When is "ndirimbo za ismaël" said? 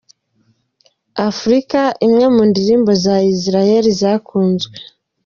2.49-3.85